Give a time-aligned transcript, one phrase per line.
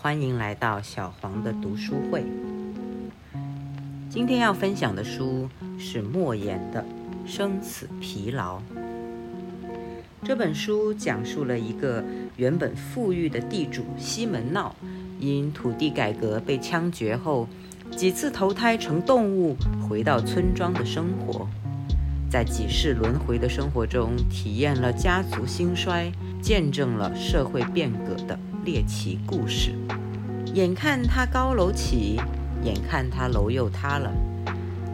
[0.00, 2.24] 欢迎来到小黄的读书会。
[4.08, 6.84] 今天要分享的书是莫言的
[7.28, 8.58] 《生死疲劳》。
[10.22, 12.04] 这本书讲述了一个
[12.36, 14.72] 原本富裕的地主西门闹，
[15.18, 17.48] 因土地改革被枪决后，
[17.96, 19.56] 几次投胎成动物，
[19.88, 21.48] 回到村庄的生活。
[22.30, 28.38] 在几世轮回的生活中，体验了家族兴衰，见证了社会变革的
[28.70, 29.70] 猎奇故事。
[30.52, 32.20] 眼看他高楼起，
[32.62, 34.12] 眼看他楼又塌了。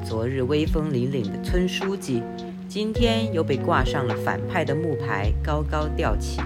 [0.05, 2.23] 昨日威风凛凛的村书记，
[2.69, 6.41] 今天又被挂上了反派的木牌，高高吊起。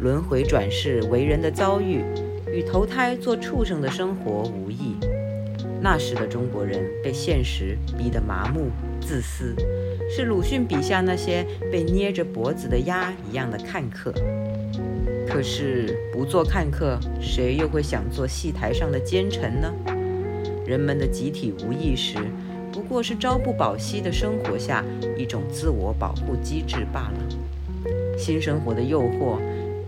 [0.00, 2.02] 轮回转世为人的遭遇，
[2.52, 4.96] 与投胎做畜生的生活无异。
[5.80, 9.54] 那时的中国人被现实逼得麻木、自私。
[10.10, 14.12] 是鲁迅笔下那些被捏着脖子的鸭一样的看客。
[15.36, 19.70] 可是不做看客，谁又会想做戏台上的奸臣呢？
[20.64, 22.16] 人们的集体无意识，
[22.72, 24.82] 不过是朝不保夕的生活下
[25.14, 28.16] 一种自我保护机制罢了。
[28.16, 29.36] 新生活的诱惑，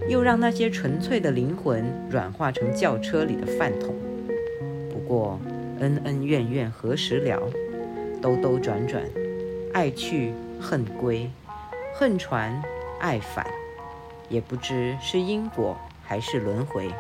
[0.07, 3.95] 又让那些纯粹的灵魂软化成轿车里的饭桶。
[4.91, 5.41] 不过
[5.81, 7.41] 恩恩怨怨何时了？
[8.21, 9.03] 兜兜转转。
[9.73, 11.31] 爱去恨归，
[11.95, 12.63] 恨传
[13.01, 13.47] 爱返，
[14.29, 16.91] 也不知是因果还是轮回。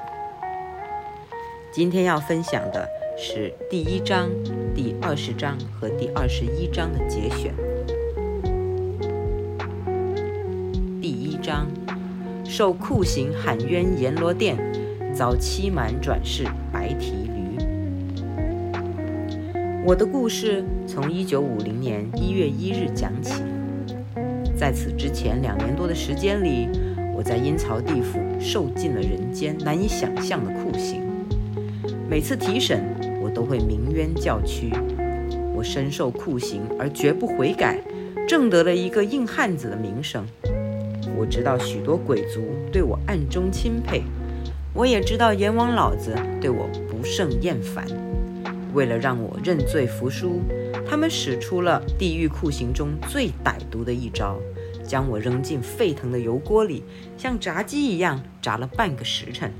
[1.71, 4.29] 今天要分享的是第一章、
[4.75, 7.55] 第二十章和第二十一章的节选。
[11.01, 11.67] 第一章：
[12.45, 14.57] 受酷刑喊冤阎罗殿，
[15.15, 17.29] 遭欺瞒转世白蹄。
[19.85, 23.43] 我的故事从一九五零年一月一日讲起。
[24.57, 26.69] 在此之前两年多的时间里，
[27.19, 31.03] 我在阴曹地府受尽了人间难以想象的酷刑。
[32.09, 32.81] 每次提审，
[33.21, 34.71] 我都会鸣冤叫屈。
[35.53, 37.81] 我深受酷刑而绝不悔改，
[38.29, 40.25] 挣得了一个硬汉子的名声。
[41.17, 42.41] 我知道许多鬼族
[42.71, 44.05] 对我暗中钦佩，
[44.73, 47.85] 我也知道阎王老子对我不胜厌烦。
[48.75, 50.41] 为了让我认罪服输，
[50.89, 54.39] 他们使出了地狱酷刑中最歹毒的一招，
[54.89, 56.83] 将我扔进沸腾的油锅里，
[57.19, 59.53] 像炸鸡一样炸了半个时辰，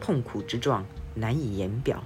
[0.00, 0.84] 痛苦之状
[1.14, 2.02] 难以言表。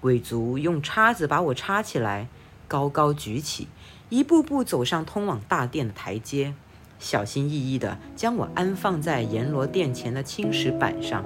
[0.00, 2.28] 鬼族用叉子把我叉起来，
[2.68, 3.66] 高高举起，
[4.08, 6.54] 一步步走上通往大殿的台阶，
[7.00, 11.24] 小心翼翼地将我安放在阎罗殿前的青石板上，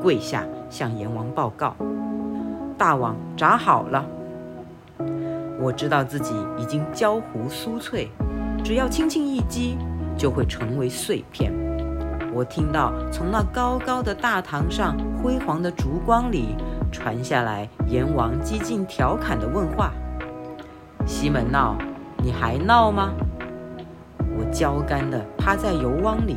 [0.00, 1.76] 跪下向阎王报告。
[2.78, 4.06] 大王，炸好了，
[5.60, 8.08] 我知道自己已经焦糊酥脆，
[8.62, 9.76] 只要轻轻一击，
[10.16, 11.52] 就会成为碎片。
[12.32, 16.54] 我听到从那高高的大堂上辉煌的烛光里
[16.92, 19.92] 传下来阎王几近调侃的问话
[21.06, 21.76] ：“西门闹，
[22.22, 23.12] 你还闹吗？”
[24.38, 26.36] 我焦干地趴在油汪里，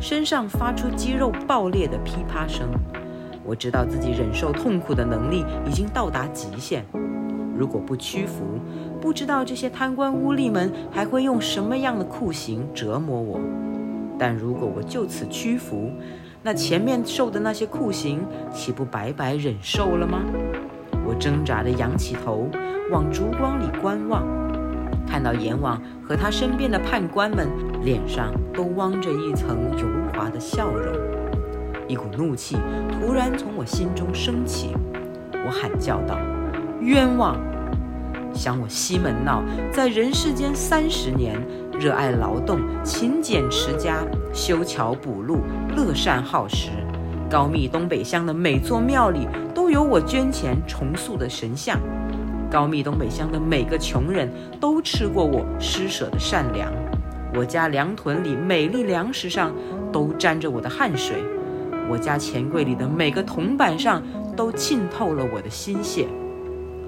[0.00, 2.68] 身上发出肌肉爆裂的噼啪声。
[3.42, 6.84] 我知道自己忍受痛苦的能力已经到达极限，
[7.56, 8.44] 如果不屈服，
[9.00, 13.40] 不知道这些贪官污吏们还会用什么样的酷刑折磨我。
[14.18, 15.90] 但如果我就此屈服，
[16.42, 20.20] 那前面受的那些酷刑岂不白白忍受了吗？
[21.06, 22.48] 我挣扎地仰起头，
[22.92, 24.22] 往烛光里观望，
[25.06, 27.48] 看到阎王和他身边的判官们
[27.82, 30.94] 脸上都汪着一层油滑的笑容。
[31.88, 32.56] 一股怒气
[32.92, 34.76] 突然从我心中升起，
[35.32, 36.16] 我喊叫道
[36.80, 37.36] ：“冤枉！
[38.32, 39.42] 想我西门闹
[39.72, 41.40] 在人世间三十年，
[41.78, 43.98] 热爱劳动，勤俭持家，
[44.32, 45.40] 修桥补路，
[45.76, 46.70] 乐善好施。
[47.28, 51.78] 高密东北乡的每座庙里都有我捐钱重塑的神像，
[52.50, 56.72] 高密东北乡的每个穷人都吃过我施舍的善良。
[57.34, 59.52] 我家粮囤里每粒粮食上
[59.92, 61.16] 都沾着我的汗水。”
[61.88, 64.00] 我家钱柜里的每个铜板上
[64.36, 66.06] 都浸透了我的心血。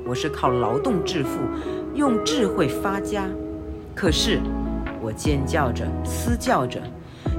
[0.07, 1.41] 我是靠劳动致富，
[1.95, 3.25] 用智慧发家。
[3.95, 4.41] 可是，
[5.01, 6.81] 我尖叫着、嘶叫着，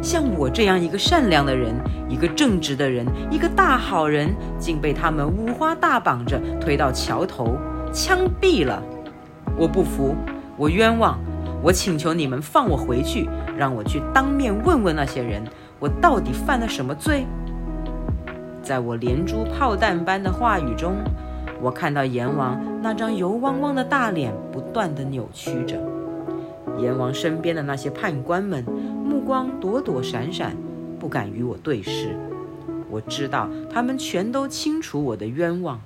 [0.01, 1.73] 像我这样一个善良的人、
[2.07, 7.57] 一个正直的人、一个大好人，竟被他们五花大绑着推到桥头
[7.91, 8.81] 枪毙了。
[9.57, 10.15] 我不服，
[10.57, 11.19] 我冤枉，
[11.61, 15.43] 我请求你们放我回去，让我去当面问问那些人，
[15.79, 17.25] 我到底犯了什么罪。
[18.61, 20.95] 在我连珠炮弹般的话语中，
[21.63, 25.81] 我看到阎王那张油汪汪的大脸不断地扭曲着。
[26.77, 30.57] 阎王身边的那些判官们目光躲躲闪闪，
[30.99, 32.17] 不敢与我对视。
[32.89, 35.79] 我知道他们全都清楚我的冤枉，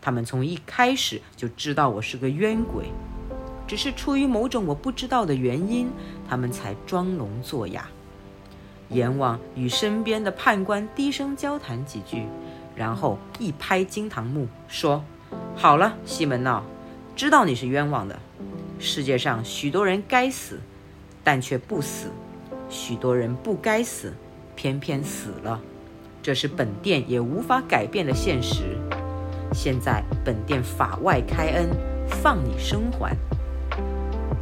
[0.00, 2.84] 他们从一开始就知道我是个冤鬼，
[3.66, 5.90] 只是出于某种我不知道的原因，
[6.28, 7.88] 他们才装聋作哑。
[8.90, 12.22] 阎王与身边的判官低声交谈几句，
[12.76, 15.02] 然后一拍惊堂木，说
[15.54, 16.62] ：“好了，西门闹，
[17.14, 18.18] 知道你是冤枉的。
[18.78, 20.60] 世界上许多人该死，
[21.24, 22.08] 但却不死；
[22.68, 24.12] 许多人不该死，
[24.54, 25.60] 偏偏死了。
[26.22, 28.78] 这是本殿也无法改变的现实。
[29.52, 31.68] 现在本殿法外开恩，
[32.08, 33.16] 放你生还。”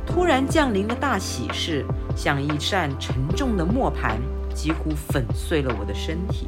[0.06, 1.84] 突然降临的大喜事，
[2.16, 4.18] 像一扇沉重的磨盘。
[4.54, 6.46] 几乎粉碎了我的身体。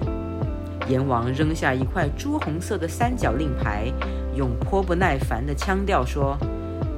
[0.89, 3.93] 阎王扔下一块朱红色的三角令牌，
[4.37, 6.37] 用颇不耐烦的腔调说：“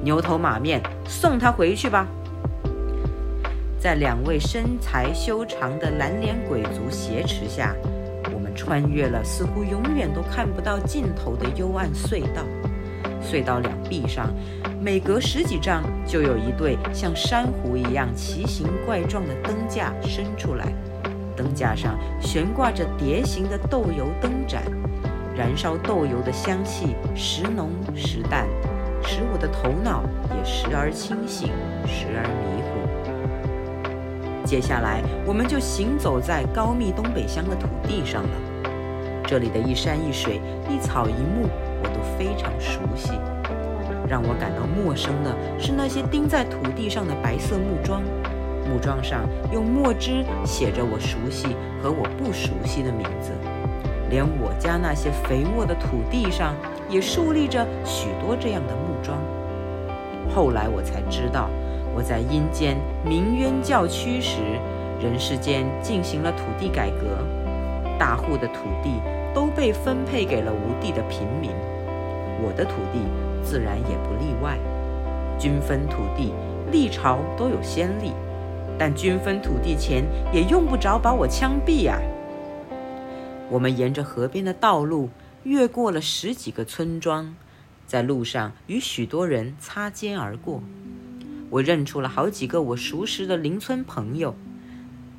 [0.03, 2.07] 牛头马面，送他回去吧。”
[3.79, 7.73] 在两位身材修长的蓝脸鬼卒挟持下，
[8.33, 12.43] 我们穿越了似乎永远都看不到尽头的幽暗隧道。
[13.23, 14.33] 隧道两壁上，
[14.81, 20.73] 每隔十几丈就有一对像珊瑚一样奇形怪状的灯架伸出来。
[21.39, 24.61] 灯架上悬挂着蝶形的豆油灯盏，
[25.33, 28.45] 燃烧豆油的香气时浓时淡，
[29.01, 30.03] 使我的头脑
[30.35, 31.47] 也时而清醒，
[31.87, 32.69] 时而迷糊。
[34.45, 38.29] 接下来，我们就行走在高密东北乡的土地上了。
[39.25, 41.47] 这里的一山一水、一草一木，
[41.81, 43.13] 我都非常熟悉。
[44.09, 48.01] 让我感到陌生的是那些钉在土地上的白色木桩。
[48.69, 51.47] 木桩上用墨汁写着我熟悉
[51.81, 53.31] 和我不熟悉的名字，
[54.09, 56.53] 连我家那些肥沃的土地上
[56.87, 59.17] 也竖立着许多这样的木桩。
[60.33, 61.49] 后来我才知道，
[61.95, 64.37] 我在阴间鸣冤叫屈时，
[65.01, 67.17] 人世间进行了土地改革，
[67.97, 69.01] 大户的土地
[69.33, 71.49] 都被分配给了无地的平民，
[72.43, 72.99] 我的土地
[73.43, 74.57] 自然也不例外。
[75.39, 76.33] 均分土地，
[76.71, 78.13] 历朝都有先例。
[78.79, 81.99] 但均分土地前也用不着把我枪毙呀。
[83.49, 85.09] 我们沿着河边的道路
[85.43, 87.35] 越过了十几个村庄，
[87.85, 90.63] 在路上与许多人擦肩而过。
[91.49, 94.35] 我认出了好几个我熟识的邻村朋友，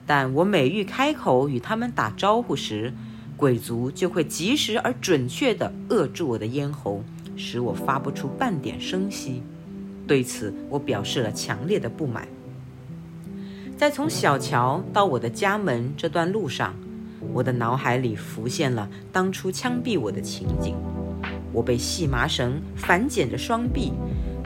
[0.06, 2.94] 但我每欲开口与他们打招呼时，
[3.36, 7.02] 鬼族就会及时而准确地扼住我的咽喉，
[7.36, 9.42] 使我发不出半点声息。
[10.06, 12.28] 对此，我表示了强烈的不满。
[13.80, 16.74] 在从小桥到我的家门这段路上，
[17.32, 20.76] 我的脑海里浮现了当初枪毙我的情景。
[21.50, 23.94] 我被细麻绳反剪着双臂，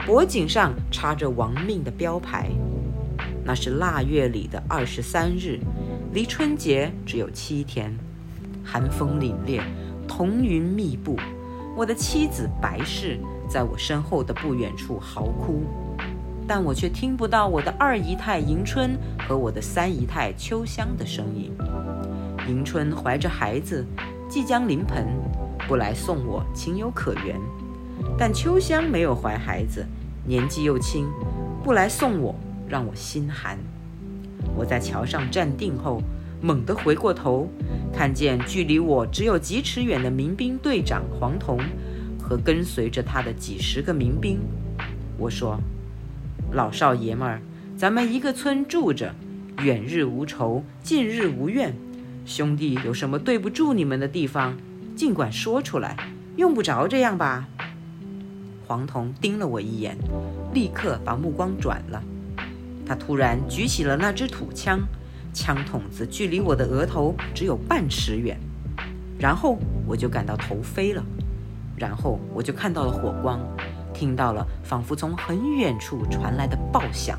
[0.05, 2.49] 脖颈上插着亡命的标牌。
[3.43, 5.59] 那是腊月里的二十三日，
[6.13, 7.93] 离春节只有七天。
[8.63, 9.61] 寒风凛冽，
[10.07, 11.19] 彤云密布。
[11.75, 15.65] 我的妻子白氏在我身后的不远处嚎哭。
[16.47, 18.97] 但我却听不到我的二姨太迎春
[19.27, 21.51] 和我的三姨太秋香的声音。
[22.47, 23.83] 迎春怀着孩子，
[24.29, 25.07] 即将临盆，
[25.67, 27.35] 不来送我，情有可原；
[28.15, 29.83] 但秋香没有怀孩子，
[30.23, 31.07] 年纪又轻，
[31.63, 32.35] 不来送我，
[32.69, 33.57] 让我心寒。
[34.55, 35.99] 我在桥上站定后，
[36.41, 37.49] 猛地回过头，
[37.91, 41.59] 看见距离我只有几尺远的民兵队长黄铜
[42.21, 44.39] 和跟随着他的几十个民兵。
[45.17, 45.59] 我说。
[46.51, 47.41] 老少爷们儿，
[47.75, 49.13] 咱们一个村住着，
[49.61, 51.73] 远日无仇，近日无怨。
[52.25, 54.55] 兄弟有什么对不住你们的地方，
[54.95, 55.97] 尽管说出来，
[56.37, 57.47] 用不着这样吧。
[58.65, 59.95] 黄铜盯了我一眼，
[60.53, 62.01] 立刻把目光转了。
[62.85, 64.79] 他突然举起了那支土枪，
[65.33, 68.39] 枪筒子距离我的额头只有半尺远。
[69.19, 71.03] 然后我就感到头飞了，
[71.77, 73.39] 然后我就看到了火光。
[73.95, 77.17] 听到了仿佛从很远处传来的爆响，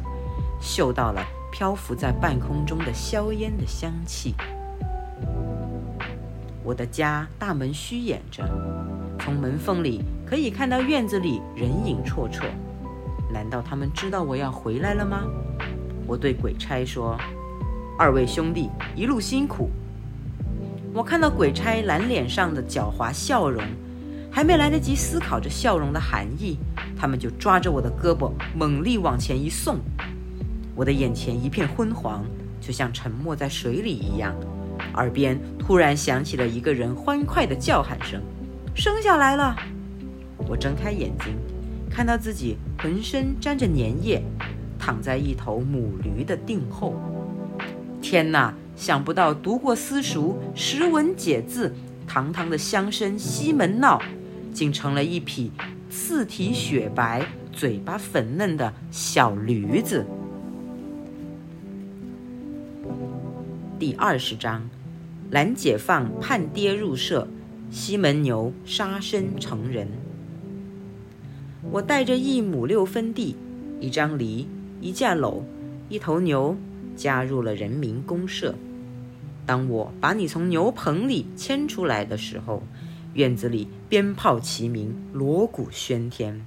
[0.60, 4.34] 嗅到了漂浮在半空中的硝烟的香气。
[6.62, 8.46] 我的家大门虚掩着，
[9.18, 12.42] 从门缝里可以看到院子里人影绰绰。
[13.32, 15.22] 难道他们知道我要回来了吗？
[16.06, 17.16] 我对鬼差说
[17.98, 19.70] ：“二位兄弟，一路辛苦。”
[20.92, 23.64] 我看到鬼差蓝脸上的狡猾笑容。
[24.28, 26.58] 还没来得及思考这笑容的含义，
[26.96, 29.78] 他们就抓着我的胳膊猛力往前一送，
[30.74, 32.24] 我的眼前一片昏黄，
[32.60, 34.34] 就像沉没在水里一样。
[34.94, 38.20] 耳边突然响起了一个人欢快的叫喊声
[38.74, 39.54] ：“生下来了！”
[40.48, 41.34] 我睁开眼睛，
[41.90, 44.22] 看到自己浑身沾着粘液，
[44.78, 46.94] 躺在一头母驴的腚后。
[48.00, 51.74] 天哪，想不到读过私塾、识文解字、
[52.06, 54.00] 堂堂的乡绅西门闹，
[54.52, 55.50] 竟成了一匹
[55.98, 60.06] 四体雪白、嘴巴粉嫩的小驴子。
[63.78, 64.68] 第二十章，
[65.30, 67.26] 蓝解放叛爹入社，
[67.70, 69.88] 西门牛杀身成仁。
[71.70, 73.34] 我带着一亩六分地、
[73.80, 74.46] 一张犁、
[74.82, 75.42] 一架篓、
[75.88, 76.54] 一头牛，
[76.94, 78.54] 加入了人民公社。
[79.46, 82.62] 当我把你从牛棚里牵出来的时候，
[83.16, 86.46] 院子里鞭炮齐鸣，锣鼓喧天。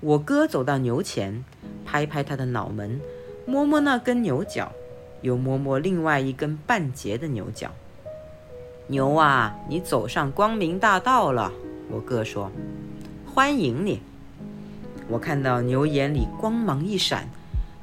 [0.00, 1.42] 我哥走到牛前，
[1.82, 3.00] 拍拍他的脑门，
[3.46, 4.70] 摸摸那根牛角，
[5.22, 7.70] 又摸摸另外一根半截的牛角。
[8.88, 11.50] 牛啊，你走上光明大道了！
[11.90, 12.52] 我哥说
[13.24, 14.02] ：“欢迎你。”
[15.08, 17.26] 我看到牛眼里光芒一闪，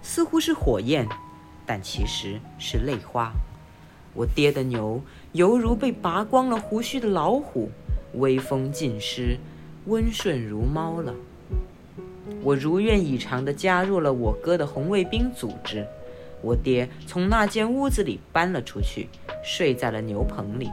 [0.03, 1.09] 似乎是火焰，
[1.65, 3.31] 但其实是泪花。
[4.13, 5.01] 我爹的牛
[5.31, 7.69] 犹如被拔光了胡须的老虎，
[8.13, 9.37] 威风尽失，
[9.85, 11.13] 温顺如猫了。
[12.43, 15.85] 我如愿以偿地加入了我哥的红卫兵组织。
[16.41, 19.07] 我爹从那间屋子里搬了出去，
[19.43, 20.69] 睡在了牛棚里。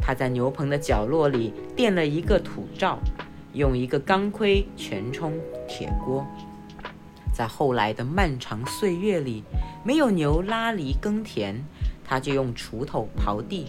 [0.00, 2.98] 他在牛棚的角落里垫了一个土罩，
[3.52, 5.32] 用一个钢盔全充
[5.68, 6.26] 铁锅。
[7.32, 9.44] 在后来的漫长岁月里，
[9.84, 11.64] 没有牛拉犁耕田。
[12.10, 13.66] 他就用锄头刨地。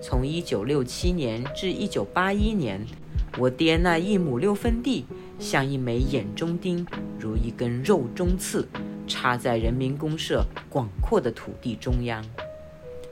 [0.00, 2.86] 从1967年至1981年，
[3.36, 5.04] 我爹那一亩六分地
[5.38, 6.86] 像一枚眼中钉，
[7.20, 8.66] 如一根肉中刺，
[9.06, 12.24] 插在人民公社广阔的土地中央。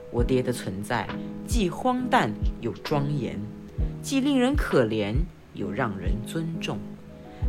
[0.09, 1.07] 我爹的存在
[1.45, 3.39] 既荒诞又庄严，
[4.01, 5.13] 既令人可怜
[5.53, 6.79] 又让人尊重。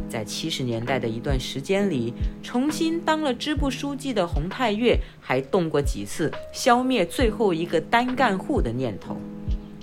[0.08, 9.16] 在七十年代的一段时间里，重新当了支部书记的洪泰岳还动过几次消灭最后一个单干户的念头，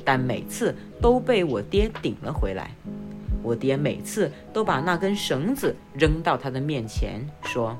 [0.03, 2.71] 但每次都被我爹顶了回来。
[3.43, 7.77] 我爹每次都把那根绳子扔到他的面前，说：“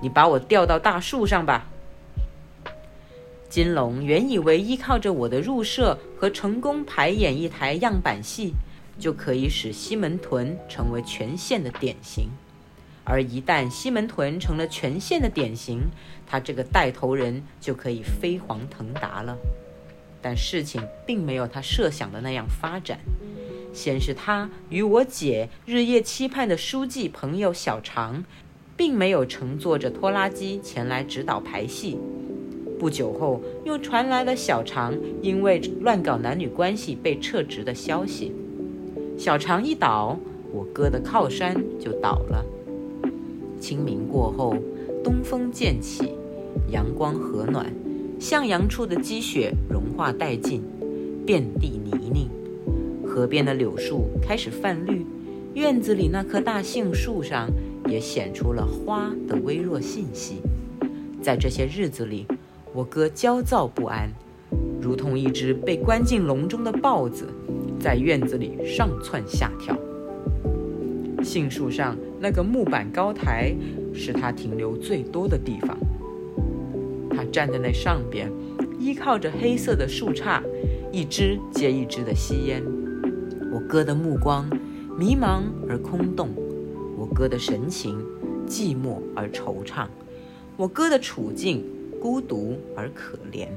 [0.00, 1.66] 你把我吊到大树上吧。”
[3.50, 8.54] 金龙原以为依靠着我的入社和成功排演一台样板戏。
[8.98, 12.28] 就可以使西门屯成为全县的典型，
[13.04, 15.80] 而一旦西门屯成了全县的典型，
[16.26, 19.36] 他这个带头人就可以飞黄腾达了。
[20.20, 23.00] 但事情并没有他设想的那样发展。
[23.72, 28.24] 先是他与我姐日夜期盼的书记朋友小常，
[28.76, 31.98] 并没有乘坐着拖拉机前来指导排戏。
[32.78, 38.32] 不久后，又传来了小常因为乱搞男女关系被撤职的消息。
[39.22, 40.18] 小肠一倒，
[40.52, 42.44] 我哥的靠山就倒了。
[43.60, 44.56] 清明过后，
[45.04, 46.14] 东风渐起，
[46.72, 47.72] 阳光和暖，
[48.18, 50.60] 向阳处的积雪融化殆尽，
[51.24, 52.28] 遍地泥泞。
[53.06, 55.06] 河边的柳树开始泛绿，
[55.54, 57.48] 院子里那棵大杏树上
[57.86, 60.38] 也显出了花的微弱信息。
[61.22, 62.26] 在这些日子里，
[62.74, 64.10] 我哥焦躁不安，
[64.80, 67.28] 如同一只被关进笼中的豹子。
[67.82, 69.76] 在院子里上蹿下跳。
[71.20, 73.52] 杏树上那个木板高台
[73.92, 75.76] 是他停留最多的地方。
[77.10, 78.30] 他站在那上边，
[78.78, 80.40] 依靠着黑色的树杈，
[80.92, 82.62] 一支接一支的吸烟。
[83.52, 84.48] 我哥的目光
[84.96, 86.30] 迷茫而空洞，
[86.96, 87.98] 我哥的神情
[88.46, 89.88] 寂寞而惆怅，
[90.56, 91.64] 我哥的处境
[92.00, 93.48] 孤独而可怜。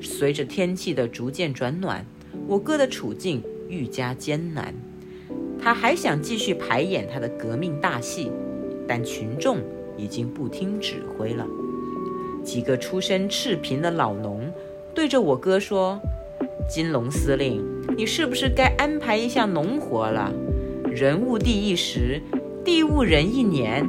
[0.00, 2.04] 随着天气的逐渐转暖。
[2.46, 4.74] 我哥的处境愈加艰难，
[5.58, 8.30] 他还想继续排演他的革命大戏，
[8.86, 9.58] 但群众
[9.96, 11.46] 已经不听指挥了。
[12.42, 14.52] 几个出身赤贫的老农
[14.94, 15.98] 对着我哥说
[16.68, 17.64] ：“金龙司令，
[17.96, 20.30] 你是不是该安排一下农活了？
[20.84, 22.20] 人误地一时，
[22.62, 23.88] 地误人一年。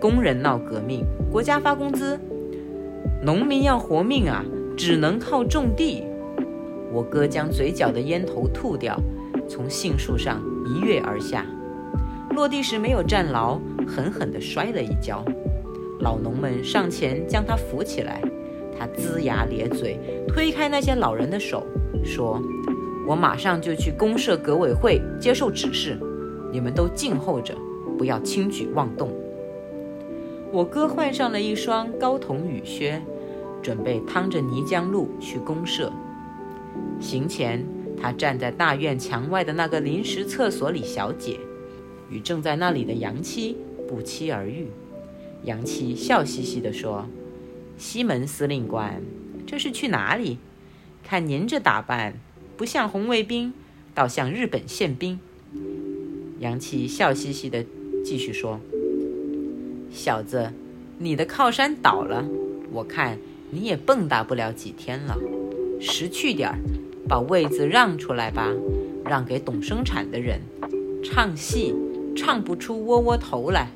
[0.00, 2.16] 工人闹革命，国家发工资；
[3.22, 4.42] 农民要活命啊，
[4.74, 6.04] 只能靠种地。”
[6.92, 9.00] 我哥将嘴角的烟头吐掉，
[9.48, 11.46] 从杏树上一跃而下，
[12.30, 15.24] 落地时没有站牢，狠狠地摔了一跤。
[16.00, 18.20] 老农们上前将他扶起来，
[18.78, 21.62] 他龇牙咧嘴，推开那些老人的手，
[22.02, 22.42] 说
[23.06, 25.98] ：“我马上就去公社革委会接受指示，
[26.50, 27.54] 你们都静候着，
[27.98, 29.10] 不要轻举妄动。”
[30.50, 33.00] 我哥换上了一双高筒雨靴，
[33.62, 35.92] 准备趟着泥浆路去公社。
[37.00, 37.64] 行前，
[38.00, 41.40] 他站在大院墙外的那个临时厕所里小解，
[42.10, 43.56] 与正在那里的杨七
[43.88, 44.68] 不期而遇。
[45.44, 47.06] 杨七笑嘻嘻地说
[47.78, 49.02] ：“西门司令官，
[49.46, 50.38] 这是去哪里？
[51.02, 52.14] 看您这打扮，
[52.58, 53.54] 不像红卫兵，
[53.94, 55.18] 倒像日本宪兵。”
[56.40, 57.64] 杨七笑嘻嘻地
[58.04, 58.60] 继续说
[59.90, 60.52] ：“小子，
[60.98, 62.28] 你的靠山倒了，
[62.70, 63.18] 我看
[63.50, 65.16] 你也蹦跶不了几天了。
[65.80, 66.58] 识趣点儿，
[67.10, 68.46] 把位子让出来吧，
[69.04, 70.40] 让给懂生产的人。
[71.02, 71.74] 唱戏
[72.16, 73.68] 唱不出窝窝头来。”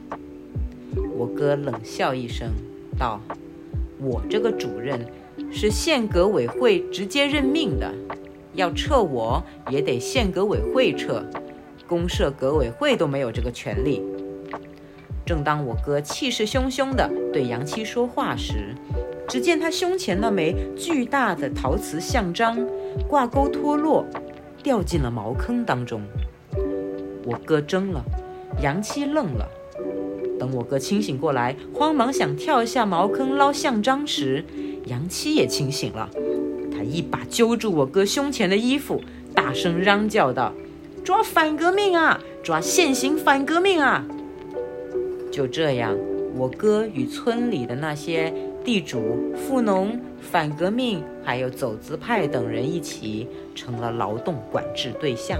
[1.18, 2.52] 我哥冷笑一声，
[2.96, 3.20] 道
[3.98, 5.04] ：“我这个主任
[5.50, 7.92] 是县革委会直接任命的，
[8.54, 11.20] 要撤我也得县革委会撤。”
[11.88, 14.00] 公社革委会都没有这个权利。
[15.26, 18.74] 正当我哥气势汹汹地对杨七说话时，
[19.28, 22.59] 只见他胸前那枚巨大的陶瓷像章
[23.09, 24.04] 挂钩脱落，
[24.62, 26.02] 掉进了茅坑当中。
[27.25, 28.04] 我哥怔了，
[28.62, 29.49] 杨七愣了。
[30.38, 34.45] 等我哥清醒过来，慌忙想跳下茅坑捞像章时，
[34.87, 36.11] 杨七也清醒了。
[36.71, 39.00] 他一把揪住我哥胸前的衣服，
[39.35, 40.52] 大声嚷叫道。
[41.02, 42.19] 抓反革命啊！
[42.43, 44.04] 抓现行反革命啊！
[45.31, 45.97] 就这样，
[46.35, 48.33] 我哥与村里的那些
[48.64, 55.38] 地主、富农、反革命还有走资派等人一起，成了劳动管制对象。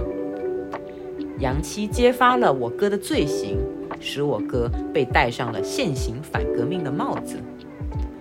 [1.39, 3.57] 杨七揭发了我哥的罪行，
[3.99, 7.37] 使我哥被戴上了现行反革命的帽子。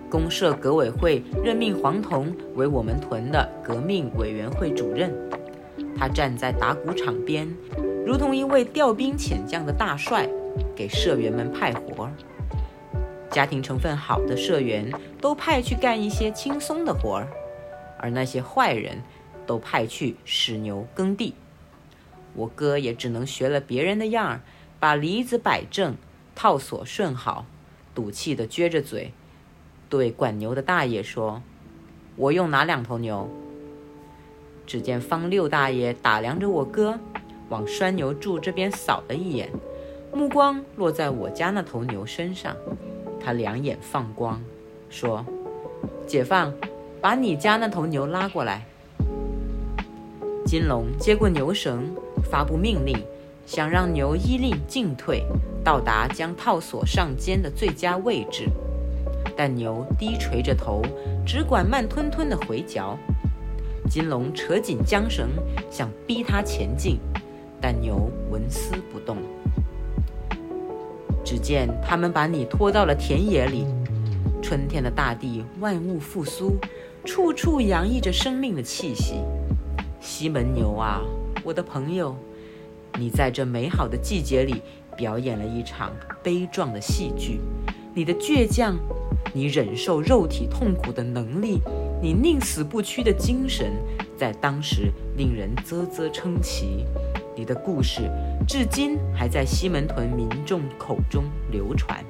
[0.09, 5.13] 公社革委会任命黄铜为我们屯的革命委员会主任。
[5.97, 7.47] 他站在打谷场边，
[8.07, 10.27] 如同一位调兵遣将的大帅，
[10.75, 12.13] 给社员们派活儿。
[13.35, 17.27] 家庭成分好的社员都派去干一些轻松的活儿，
[17.99, 19.03] 而那些坏人
[19.45, 21.35] 都派去使牛耕地。
[22.37, 24.41] 我哥也只能学了别人的样儿，
[24.79, 25.97] 把梨子摆正，
[26.37, 27.45] 套索顺好，
[27.93, 29.13] 赌气地撅着嘴，
[29.89, 31.43] 对管牛的大爷说
[32.15, 33.29] ：“我用哪两头牛？”
[34.65, 37.01] 只见方六大爷打量着我哥，
[37.49, 39.51] 往拴牛柱这边扫了一眼，
[40.13, 42.57] 目光落在我家那头牛身上。
[43.25, 44.39] 他两眼放光，
[44.91, 45.25] 说
[46.07, 46.53] ：“解放，
[47.01, 48.67] 把你家那头牛拉过来。”
[50.45, 51.91] 金龙接过牛绳，
[52.31, 52.95] 发布命令，
[53.47, 55.25] 想让牛依令进退，
[55.65, 58.47] 到达将套索上肩的最佳位置。
[59.35, 60.83] 但牛低垂着头，
[61.27, 62.97] 只管慢吞吞地回嚼。
[63.89, 65.29] 金龙扯紧缰绳，
[65.71, 66.99] 想逼他前进，
[67.61, 69.17] 但牛纹丝不动。
[71.25, 73.65] 只见他们把你拖到了田野里，
[74.43, 76.57] 春天的大地万物复苏，
[77.05, 79.15] 处处洋溢着生命的气息。
[80.01, 81.01] 西门牛啊，
[81.43, 82.15] 我的朋友，
[82.99, 84.61] 你在这美好的季节里
[84.95, 85.91] 表演了一场
[86.23, 87.41] 悲壮的戏剧。
[87.95, 88.77] 你的倔强，
[89.33, 91.61] 你忍受肉体痛苦的能力。
[92.03, 93.73] 你宁死不屈的精神，
[94.19, 96.85] 在当时令人啧啧称奇。
[97.35, 98.03] 你的故事
[98.47, 102.05] 至今还在西门屯民众口中流传。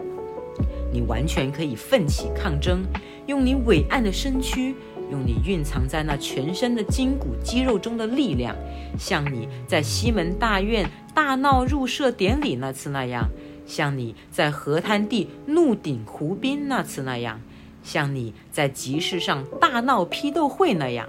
[0.92, 2.85] 你完全可以奋起抗争，
[3.27, 4.75] 用你伟岸的身躯，
[5.11, 8.55] 用你蕴藏在那全身的筋骨肌肉中的力量，
[8.99, 13.29] 像你在西门大院大闹入社典礼那次那样，
[13.66, 17.40] 像你在河滩地怒顶湖滨那次那样。
[17.83, 21.07] 像你在集市上大闹批斗会那样，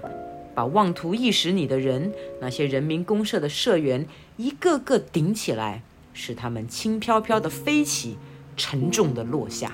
[0.54, 5.80] 把妄图意识你的人，那些人民公社的社员，一个个顶起来，
[6.12, 8.18] 使他们轻飘飘地飞起，
[8.54, 9.72] 沉重地落下，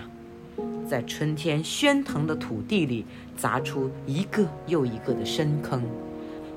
[0.88, 3.05] 在春天喧腾的土地里
[3.37, 5.83] 砸出一个又一个的深坑，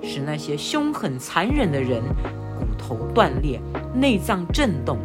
[0.04, 2.04] 使那些凶狠残忍的人
[2.60, 3.60] 骨头断裂，
[3.96, 5.00] 内脏震动，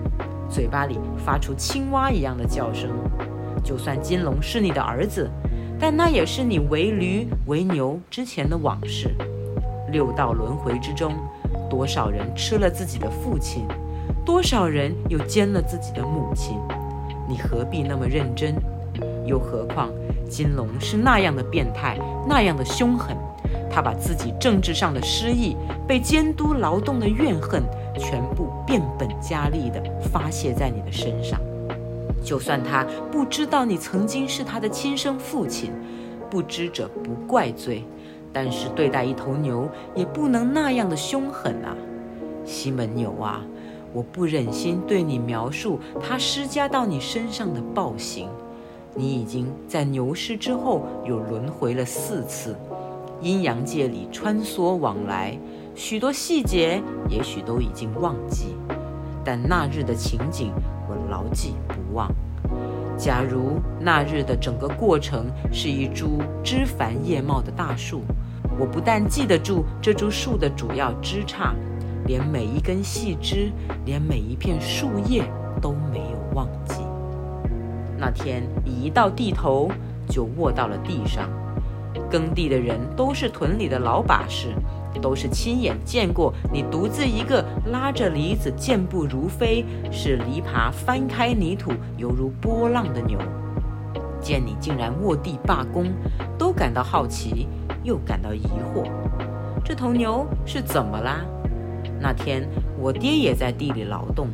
[0.51, 2.91] 嘴巴里发出青蛙一样的叫声。
[3.65, 5.31] 就算金龙是你的儿子，
[5.79, 9.15] 但那也是你为驴为牛之前的往事。
[9.91, 11.15] 六道轮回之中，
[11.71, 13.65] 多少人吃了自己的父亲，
[14.27, 16.59] 多少人又奸了自己的母亲。
[17.29, 18.55] 你何必那么认真？
[19.25, 19.89] 又何况
[20.29, 21.97] 金龙是那样的变态，
[22.29, 23.17] 那样的凶狠。
[23.73, 25.57] 他把自己政治上的失意、
[25.87, 27.63] 被监督劳动的怨恨，
[27.97, 29.81] 全部变本加厉地
[30.13, 31.41] 发泄在你的身上。
[32.23, 35.71] 就算他不知道你曾经是他的亲生父亲，
[36.29, 37.85] 不知者不怪罪，
[38.33, 41.77] 但是对待一头牛也不能那样的凶狠啊，
[42.45, 43.43] 西门牛啊，
[43.93, 48.29] 我不忍心对你描述他施加到你身上的暴行。
[48.95, 52.57] 你已经在牛市之后有轮回了四次，
[53.21, 55.39] 阴阳界里穿梭往来，
[55.75, 58.57] 许多细节也许都已经忘记，
[59.25, 60.53] 但那日的情景
[60.89, 62.11] 我牢记不忘。
[62.99, 68.03] 假如那日的整个过程是一株枝繁叶茂的大树，
[68.61, 71.55] 我不但记得住这株树的主要枝杈，
[72.07, 73.51] 连每一根细枝，
[73.87, 75.25] 连每一片树叶
[75.63, 76.83] 都没有忘记。
[77.97, 79.71] 那天一到地头，
[80.11, 81.27] 就卧到了地上。
[82.11, 84.49] 耕地的人都是屯里的老把式，
[85.01, 87.43] 都是亲眼见过你独自一个
[87.73, 93.19] 拉着犁子健步如飞，使犁耙翻开泥土犹如波浪的牛。
[94.21, 95.91] 见你竟然卧地罢工，
[96.37, 97.49] 都感到好奇，
[97.91, 98.89] 又感到疑惑。
[99.65, 101.27] 这头牛是怎么啦？
[102.01, 102.49] 那天
[102.79, 104.29] 我爹也在地里劳动。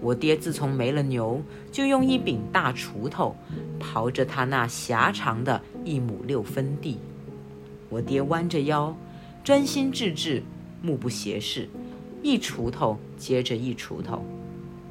[0.00, 3.36] 我爹自从没了牛，就用一柄大锄头
[3.80, 6.98] 刨着他那狭长的一亩六分地。
[7.88, 8.92] 我爹弯着腰，
[9.44, 10.42] 专心致志，
[10.82, 11.68] 目不斜视，
[12.24, 14.24] 一锄头接着一锄头。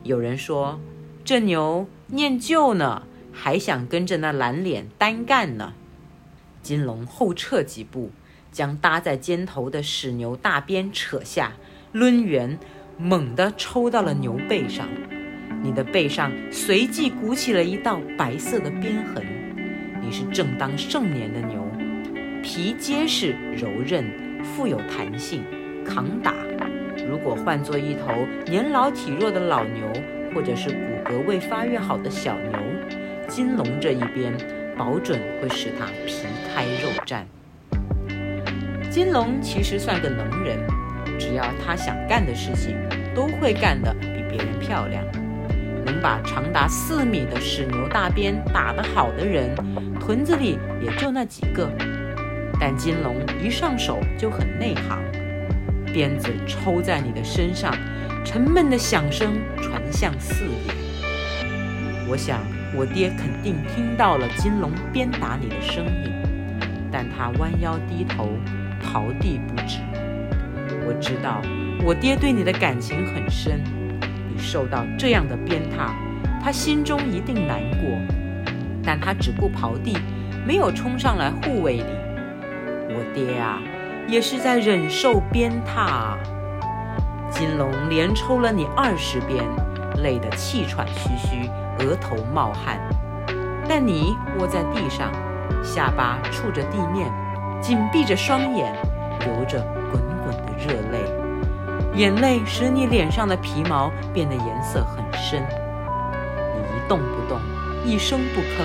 [0.03, 0.79] 有人说，
[1.25, 5.73] 这牛念旧呢，还想跟着那蓝脸单干呢。
[6.61, 8.11] 金龙后撤几步，
[8.51, 11.53] 将搭在肩头的屎牛大鞭扯下，
[11.93, 12.57] 抡圆。
[12.97, 14.87] 猛地抽到了牛背上，
[15.63, 19.25] 你的背上随即鼓起了一道白色的鞭痕。
[20.03, 21.65] 你是正当盛年的牛，
[22.43, 24.05] 皮结实柔韧，
[24.43, 25.43] 富有弹性，
[25.83, 26.35] 抗打。
[27.09, 28.11] 如果换做一头
[28.45, 29.91] 年老体弱的老牛，
[30.35, 32.59] 或者是骨骼未发育好的小牛，
[33.27, 34.31] 金龙这一鞭
[34.77, 37.23] 保准会使它皮开肉绽。
[38.89, 40.59] 金龙其实算个能人。
[41.19, 42.75] 只要他想干的事情，
[43.13, 45.03] 都会干得比别人漂亮。
[45.85, 49.55] 能把长达四米的屎牛大鞭打得好的人，
[49.99, 51.69] 屯子里也就那几个。
[52.59, 54.99] 但金龙一上手就很内行，
[55.93, 57.71] 鞭子抽在你的身上，
[58.25, 60.73] 沉闷的响声传向四野。
[62.09, 62.39] 我想
[62.75, 66.11] 我爹肯定听到了金龙鞭打你的声音，
[67.15, 68.29] 他弯腰低头，
[68.81, 69.79] 刨地不止。
[70.87, 71.41] 我知道
[71.83, 73.61] 我爹对你的感情很深，
[74.29, 75.91] 你受到这样的鞭挞，
[76.43, 77.89] 他心中一定难过，
[78.83, 79.97] 但他只顾刨地，
[80.45, 81.83] 没有冲上来护卫你。
[82.93, 83.59] 我爹啊，
[84.07, 86.17] 也是在忍受鞭挞。
[87.29, 89.43] 金龙连抽了你二十鞭，
[90.03, 92.79] 累得气喘吁吁，额头冒汗，
[93.69, 95.09] 但你卧在地上，
[95.63, 97.11] 下巴触着地面，
[97.61, 98.73] 紧闭着双眼，
[99.19, 100.51] 流着滚滚的。
[100.61, 100.99] 热泪，
[101.95, 105.41] 眼泪使你脸上的皮毛变得颜色很深。
[105.41, 107.39] 你一动不动，
[107.83, 108.63] 一声不吭，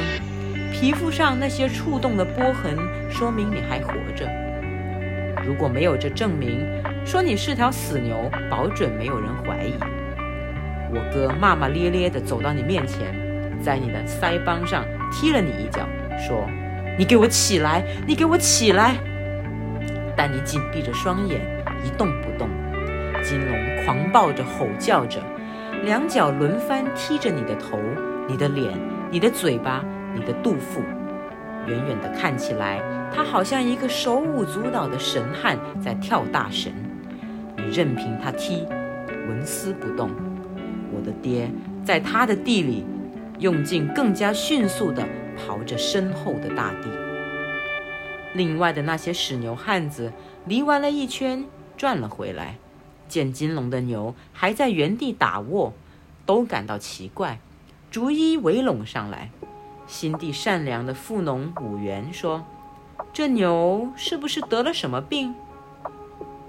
[0.71, 2.77] 皮肤上那些触动的波痕，
[3.11, 4.29] 说明你还活着。
[5.43, 6.67] 如果没有这证明，
[7.07, 9.73] 说你是条死牛，保准没有人怀疑。
[10.91, 13.07] 我哥骂骂咧咧地走到你面前，
[13.63, 15.81] 在你的腮帮上踢了你一脚，
[16.19, 16.47] 说
[16.99, 17.85] ：“你给我起来！
[18.07, 18.97] 你给我起来！”
[20.17, 21.41] 但你紧闭着双眼。
[21.85, 22.49] 一动不动，
[23.23, 25.21] 金龙狂暴着吼叫着，
[25.85, 27.79] 两脚轮番踢着你的头、
[28.27, 28.73] 你的脸、
[29.09, 30.81] 你的嘴巴、你的肚腹。
[31.69, 32.81] 远远的看起来，
[33.15, 36.73] 他好像一个手舞足蹈的神汉在跳大神。
[37.57, 38.67] 你任凭他踢，
[39.29, 40.11] 纹丝不动。
[40.93, 41.49] 我的爹
[41.85, 42.85] 在他的地里，
[43.39, 45.05] 用尽更加迅速的
[45.37, 46.89] 刨着身后的大地。
[48.35, 50.13] 另外的那些屎牛汉子
[50.47, 51.45] 犁完了一圈。
[51.79, 52.57] 转了回来，
[53.07, 55.75] 见金龙的牛还在原地打卧，
[56.25, 57.39] 都感到奇怪，
[57.91, 59.31] 逐一围拢上来。
[59.87, 62.47] 心地善良的富农五元说
[63.13, 65.35] ：“这牛是不是得了什么病？”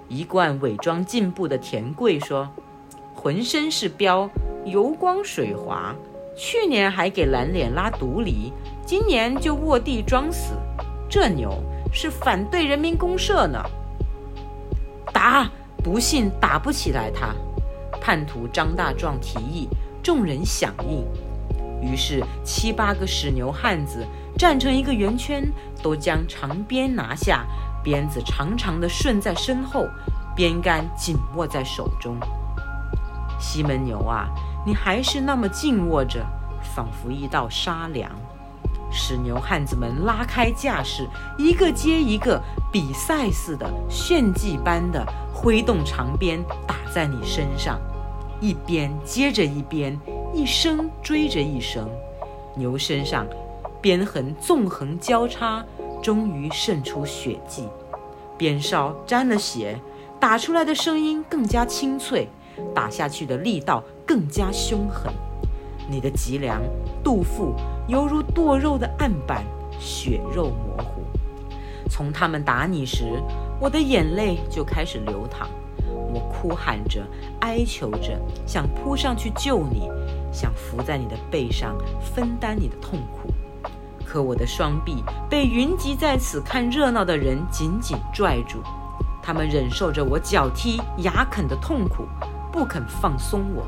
[0.07, 2.49] 一贯伪装进步的田贵说
[3.13, 4.29] ：“浑身是膘，
[4.63, 5.93] 油光水滑，
[6.37, 8.53] 去年还给蓝脸拉独犁，
[8.87, 10.53] 今年就卧地装死。
[11.09, 13.61] 这牛是反对人民公社呢。”
[15.11, 15.45] 打！
[15.83, 17.35] 不信打不起来他。
[17.99, 19.67] 叛徒张大壮提议，
[20.01, 21.05] 众人响应。
[21.81, 25.45] 于是七八个使牛汉子站成一个圆圈，
[25.83, 27.45] 都将长鞭拿下，
[27.83, 29.85] 鞭子长长的顺在身后，
[30.33, 32.17] 鞭杆紧握在手中。
[33.37, 34.29] 西门牛啊，
[34.65, 36.25] 你还是那么静卧着，
[36.73, 38.09] 仿佛一道沙梁。
[38.97, 41.07] 使牛汉子们拉开架势，
[41.37, 47.79] 一个接一个，比赛似的、炫技般的挥动长鞭打在你身上，
[48.41, 49.97] 一鞭接着一鞭，
[50.33, 51.87] 一声追着一声，
[52.55, 53.27] 牛身上
[53.79, 55.63] 鞭痕纵横交叉，
[56.01, 57.69] 终于渗出血迹，
[58.35, 59.79] 鞭梢沾了血，
[60.19, 62.27] 打出来的声音更加清脆，
[62.73, 65.13] 打下去的力道更加凶狠。
[65.89, 66.61] 你的脊梁、
[67.03, 67.53] 肚腹
[67.87, 69.45] 犹如剁肉的案板，
[69.79, 71.01] 血肉模糊。
[71.89, 73.23] 从他们打你时，
[73.61, 75.47] 我的眼泪就开始流淌。
[76.13, 77.01] 我哭喊着，
[77.39, 79.89] 哀求着，想扑上去救你，
[80.33, 83.31] 想伏在你的背上分担你的痛苦。
[84.05, 88.59] 可我的双臂被云集在此看热闹的人紧紧拽住，
[89.21, 92.05] 他们忍受着我脚踢、牙啃的痛苦，
[92.51, 93.65] 不肯放松我。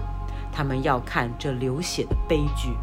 [0.52, 2.74] 他们要看这流血的悲剧。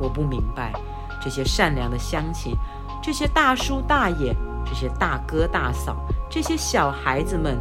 [0.00, 0.72] 我不明白，
[1.20, 2.54] 这些善良的乡亲，
[3.02, 4.34] 这些大叔大爷，
[4.64, 5.96] 这些大哥大嫂，
[6.30, 7.58] 这些小孩子们。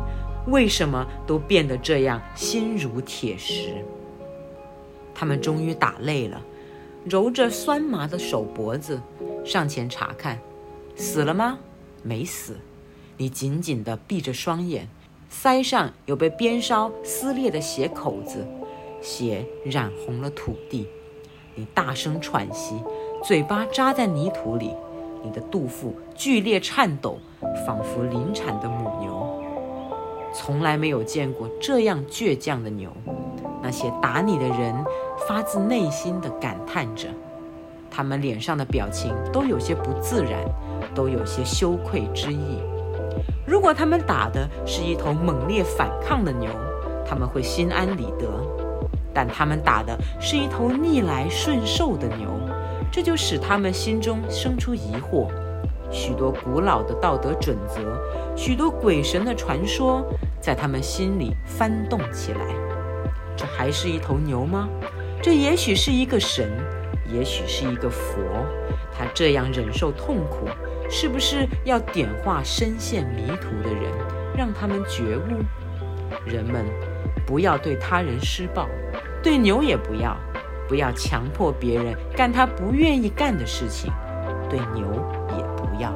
[0.47, 3.83] 为什么都变得这样心如铁石？
[5.13, 6.41] 他们终于打累了，
[7.03, 9.01] 揉着酸麻的手脖子，
[9.43, 10.39] 上前查看，
[10.95, 11.59] 死了吗？
[12.01, 12.55] 没死。
[13.17, 14.87] 你紧紧地闭着双眼，
[15.29, 18.47] 腮上有被鞭梢撕裂的血口子，
[19.01, 20.87] 血染红了土地。
[21.57, 22.75] 你大声喘息，
[23.23, 24.75] 嘴巴扎在泥土里，
[25.23, 27.17] 你的肚腹剧烈颤抖，
[27.65, 29.41] 仿佛临产的母牛。
[30.31, 32.91] 从来没有见过这样倔强的牛。
[33.63, 34.85] 那些打你的人
[35.27, 37.07] 发自内心的感叹着，
[37.89, 40.45] 他们脸上的表情都有些不自然，
[40.93, 42.61] 都有些羞愧之意。
[43.47, 46.51] 如果他们打的是一头猛烈反抗的牛，
[47.03, 48.27] 他们会心安理得；
[49.17, 52.27] 但他们打的是一头逆来顺受的牛，
[52.91, 55.27] 这就使他们心中生出疑惑。
[55.89, 57.79] 许多古老的道德准则，
[58.35, 60.05] 许多鬼神的传说，
[60.39, 62.41] 在他们心里翻动起来。
[63.35, 64.69] 这还是一头牛吗？
[65.19, 66.47] 这也许是一个神，
[67.11, 68.21] 也许是一个佛。
[68.91, 70.47] 他这样忍受痛苦，
[70.91, 73.91] 是不是要点化深陷迷途的人，
[74.37, 75.43] 让他们觉悟？
[76.23, 76.63] 人们
[77.25, 78.67] 不要对他人施暴，
[79.23, 80.15] 对牛也不要，
[80.67, 83.91] 不要强迫别人干他不愿意干的事情，
[84.49, 84.85] 对牛
[85.37, 85.67] 也不。
[85.79, 85.93] 要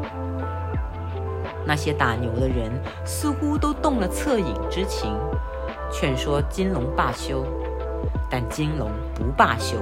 [1.65, 2.71] 那些打牛的人
[3.03, 5.11] 似乎都动了恻隐之情，
[5.91, 7.43] 劝说金龙罢休，
[8.29, 9.77] 但金龙不罢休。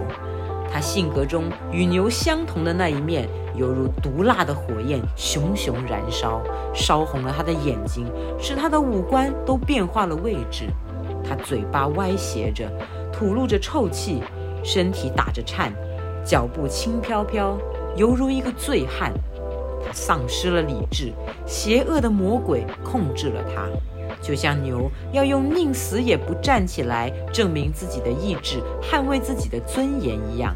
[0.72, 6.42] 他性格中与牛相同的那一面，犹如毒辣的火焰，熊熊燃烧，
[6.74, 10.70] 烧红了他的眼睛，使他的五官都变化了位置。
[11.28, 12.72] 他嘴巴歪斜着，
[13.20, 14.24] 吐露着臭气，
[14.64, 15.74] 身体打着颤，
[16.24, 17.60] 脚步轻飘飘，
[17.98, 19.12] 犹如一个醉汉。
[19.86, 21.12] 他丧失了理智，
[21.46, 23.68] 邪恶的魔鬼控制了他，
[24.22, 30.56] 就像牛要用宁死也不站起来证明自己的意志，捍卫自己的尊严一样。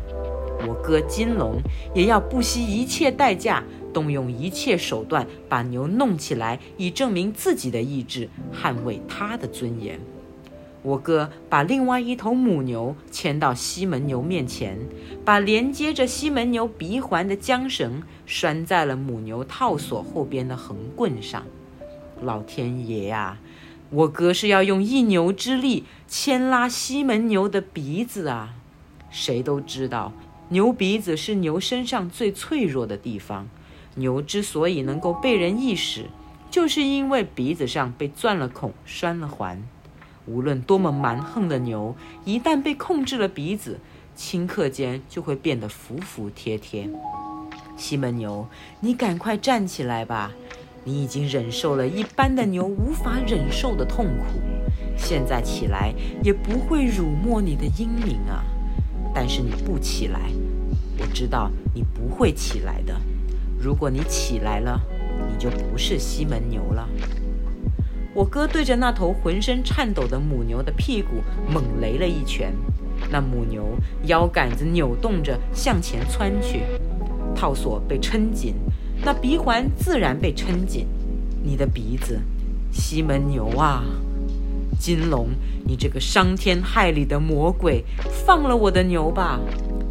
[0.66, 1.60] 我哥金龙
[1.94, 3.62] 也要不惜一切代价，
[3.94, 10.00] 动用一切手段把牛弄起来，以证明自己的意志，捍卫他的尊严。
[10.84, 14.78] 我哥把另外一头母牛牵到西门牛面前，
[15.24, 21.46] 把连接着西门牛鼻环的缰绳拴在了母牛套索后边的横棍上。
[22.22, 23.40] 老天爷啊！
[23.90, 28.56] 我哥是要用一牛之力牵拉西门牛的鼻子啊！
[29.10, 30.12] 谁都知道，
[30.50, 33.48] 牛鼻子是牛身上最脆弱的地方。
[33.96, 36.08] 牛之所以能够被人意识，
[36.50, 39.64] 就是因为鼻子上被钻了孔，拴了环。
[40.26, 43.80] 无论多么蛮横的牛，一旦被控制了鼻子，
[44.18, 46.90] 顷刻间就会变得服服帖帖。
[47.76, 48.48] 西门牛，
[48.80, 50.32] 你赶快站起来吧！
[50.86, 54.40] 你已经忍受了一般的牛无法忍受的痛苦，
[54.98, 58.44] 现在起来也不会辱没你的英名啊！
[59.14, 60.20] 但是你不起来，
[61.00, 62.94] 我知道你不会起来的。
[63.60, 64.80] 如果你起来了，
[65.32, 66.88] 你就不是西门牛了。
[68.14, 72.54] 我哥对着那头浑身颤抖的母牛的屁股猛擂了一拳，
[73.10, 76.62] 那母牛腰杆子扭动着向前窜去，
[77.36, 78.54] 套索被抻紧，
[79.04, 80.88] 那鼻环自然被抻紧。
[81.44, 82.22] 你的鼻子，
[82.72, 83.84] 西门牛啊，
[84.80, 85.30] 金龙，
[85.66, 87.84] 你这个伤天害理的魔鬼，
[88.26, 89.40] 放了我的牛吧！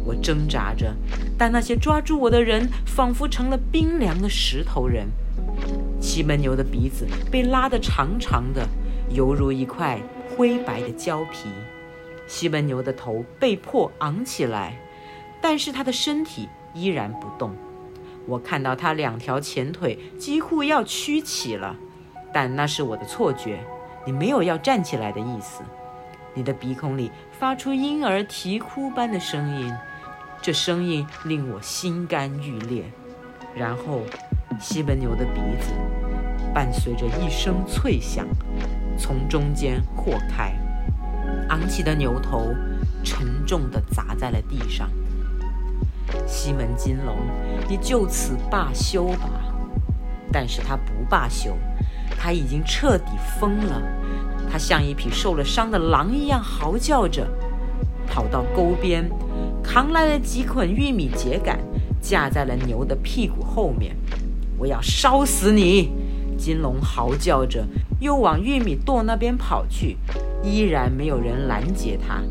[0.05, 0.95] 我挣扎着，
[1.37, 5.07] 但那些抓住我的人仿佛成了冰凉的石头人。
[6.03, 8.67] 西门牛的鼻子被拉得长长的，
[9.09, 9.97] 犹如一块
[10.35, 11.47] 灰白的胶皮。
[12.27, 14.77] 西门牛的头被迫昂起来，
[15.41, 17.55] 但是他的身体依然不动。
[18.27, 21.73] 我看到他两条前腿几乎要屈起了，
[22.33, 23.61] 但那是我的错觉。
[24.05, 25.63] 你没有要站起来的意思。
[26.33, 29.73] 你的鼻孔里发出婴儿啼哭般的声音，
[30.41, 32.83] 这声音令我心肝欲裂。
[33.55, 34.01] 然后。
[34.59, 35.73] 西门牛的鼻子
[36.53, 38.27] 伴随着一声脆响，
[38.97, 40.53] 从中间豁开，
[41.49, 42.53] 昂起的牛头
[43.03, 44.87] 沉重地砸在了地上。
[46.27, 47.17] 西门金龙，
[47.67, 49.27] 你就此罢休吧。
[50.31, 51.57] 但是他不罢休，
[52.17, 53.81] 他已经彻底疯了。
[54.49, 57.27] 他像一匹受了伤的狼一样嚎叫着，
[58.07, 59.09] 跑到沟边，
[59.63, 61.57] 扛来了几捆玉米秸秆，
[62.03, 63.95] 架在了牛的屁股后面。
[64.59, 65.89] 我要烧死你！
[66.37, 67.65] 金龙嚎叫着，
[68.01, 69.97] 又往玉米垛那边跑去，
[70.43, 72.21] 依然没有人拦截他。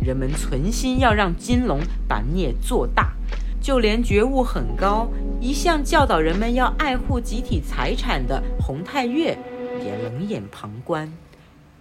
[0.00, 3.14] 人们存心要让金龙把孽做大，
[3.60, 5.08] 就连觉悟很高、
[5.40, 9.38] 一向教导人们要爱护集体财产的洪太岳
[9.82, 11.10] 也冷眼旁观。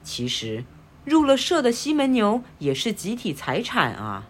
[0.04, 0.64] 其实，
[1.04, 4.24] 入了社的西门牛也是集体财产啊！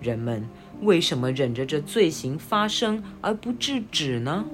[0.00, 0.46] 人们
[0.82, 4.44] 为什么忍着这罪行发生而不制止呢？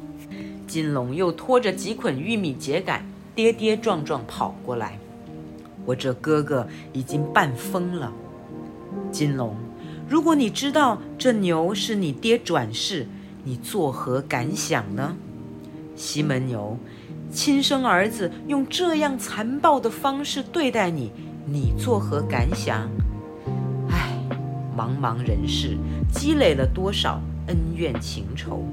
[0.66, 3.02] 金龙又拖着几捆玉米秸秆，
[3.34, 4.98] 跌跌撞撞跑过来。
[5.84, 8.12] 我这哥哥已经半疯了。
[9.10, 9.56] 金龙，
[10.08, 13.06] 如果你知道这牛是你爹转世，
[13.44, 15.16] 你作何感想呢？
[15.96, 16.78] 西门牛，
[17.30, 21.10] 亲生儿子用这样残暴的方式对待你，
[21.46, 22.88] 你作何感想？
[24.76, 25.76] 茫茫人世，
[26.12, 28.64] 积累了多少恩怨情仇？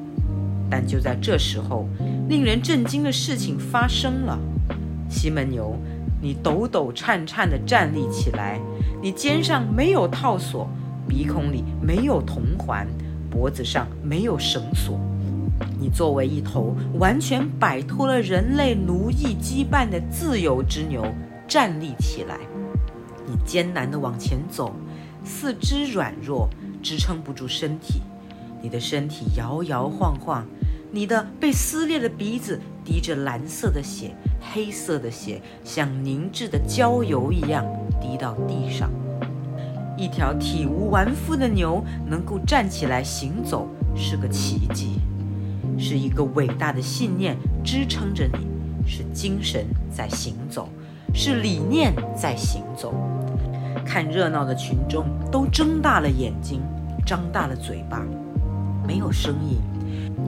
[0.69, 1.87] 但就在这时候，
[2.27, 4.37] 令人震惊的事情发生了。
[5.09, 5.75] 西门牛，
[6.21, 8.59] 你抖抖颤颤地站立起来，
[9.01, 10.69] 你肩上没有套索，
[11.07, 12.87] 鼻孔里没有铜环，
[13.31, 14.99] 脖子上没有绳索。
[15.79, 21.03] 你作为一头完全摆脱了人类奴役羁绊的自由之牛，
[21.47, 22.37] 站立起来。
[23.25, 24.73] 你艰难地往前走，
[25.23, 26.49] 四肢软弱，
[26.81, 28.01] 支撑不住身体。
[28.61, 30.45] 你的身体摇摇晃晃，
[30.91, 34.13] 你的被撕裂的鼻子滴着蓝色的血，
[34.51, 37.65] 黑色的血像凝滞的焦油一样
[38.01, 38.89] 滴到地上。
[39.97, 44.99] 一条体无完肤的牛能够站起来行走，是个奇迹，
[45.77, 48.47] 是一个伟大的信念支撑着你，
[48.89, 50.69] 是精神在行走，
[51.13, 52.93] 是理念在行走。
[53.79, 56.61] 看热闹的群众都睁大了眼睛，
[57.05, 58.05] 张大了嘴巴。
[58.87, 59.59] 没有声音，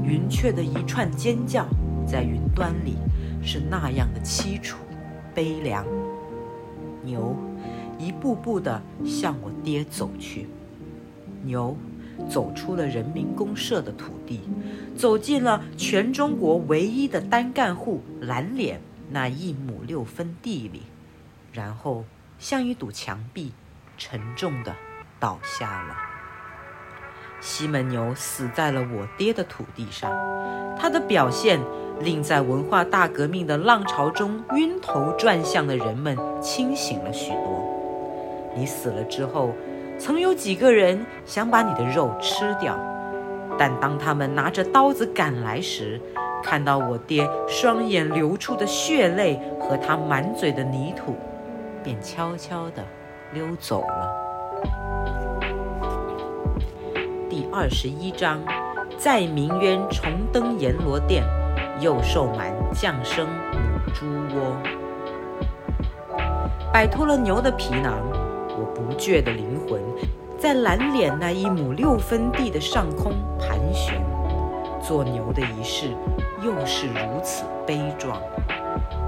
[0.03, 1.65] 云雀的一串尖叫
[2.05, 2.97] 在云端里
[3.41, 4.77] 是那样的凄楚、
[5.33, 5.85] 悲凉。
[7.03, 7.35] 牛
[7.97, 10.47] 一步步地向我爹走去，
[11.43, 11.75] 牛
[12.29, 14.41] 走出了人民公社的土地，
[14.95, 20.81] 走进了全中国唯一的单干户蓝脸那一亩六分地里，
[21.51, 22.03] 然后
[22.41, 23.53] 像一堵墙壁，
[23.99, 24.73] 沉重地
[25.19, 25.95] 倒下了。
[27.39, 30.11] 西门牛死在了我爹的土地上，
[30.75, 31.59] 他的表现
[31.99, 38.51] 令在文化大革命的浪潮中晕头转向的人们清醒了许多。
[38.55, 39.53] 你死了之后，
[39.99, 42.75] 曾有几个人想把你的肉吃掉，
[43.55, 46.01] 但当他们拿着刀子赶来时，
[46.41, 51.15] 看到我爹双眼流出的血泪和他满嘴的泥土，
[51.83, 52.83] 便悄悄地
[53.33, 54.11] 溜走了。
[57.29, 58.39] 第二十一章，
[58.97, 61.23] 在明渊重登阎罗殿，
[61.79, 64.55] 又受满降生母猪窝。
[66.73, 67.99] 摆脱了牛的皮囊，
[68.49, 69.81] 我不倔的灵魂
[70.37, 74.01] 在蓝脸那一亩六分地的上空盘旋。
[74.81, 75.95] 做牛的仪式
[76.41, 78.19] 又是如此悲壮。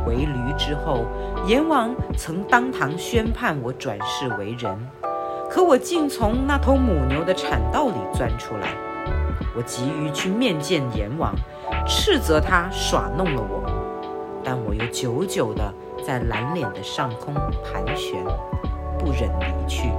[0.05, 1.05] 为驴之后，
[1.45, 4.77] 阎王曾当堂宣判我转世为人。
[5.49, 8.69] 可我竟从那头母牛的产道里钻出来，
[9.55, 11.33] 我急于去面见阎王，
[11.87, 13.63] 斥责他耍弄了我，
[14.43, 18.23] 但我又久久地在蓝脸的上空盘旋，
[18.97, 19.91] 不忍离去。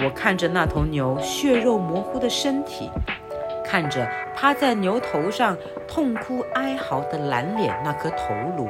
[0.00, 2.90] 我看着那头牛血肉模糊的身体，
[3.68, 5.54] 看着趴在牛头上
[5.86, 8.66] 痛哭哀嚎的蓝脸那颗头颅。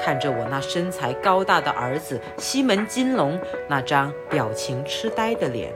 [0.00, 3.36] 看着我那身材高大的儿子西门金龙
[3.68, 5.72] 那张表情痴呆的脸，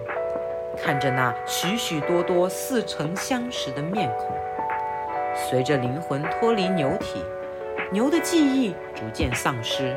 [0.80, 4.36] 看着那许许多多似曾相识的面孔，
[5.34, 7.20] 随着灵魂脱离牛体，
[7.90, 9.94] 牛的记忆逐渐丧失，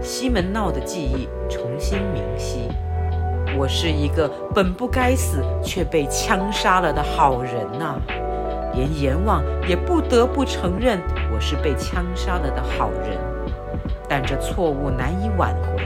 [0.00, 2.68] 西门闹的记忆重新明晰。
[3.58, 7.96] 我是一个本不该死却被枪杀了的好人呐，
[8.74, 11.00] 连阎王也不得不承认
[11.32, 13.18] 我是被枪杀了的好人。
[14.08, 15.82] 但这错误难以挽回。